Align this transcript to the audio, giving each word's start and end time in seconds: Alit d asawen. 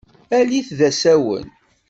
Alit 0.37 0.69
d 0.77 0.79
asawen. 0.89 1.47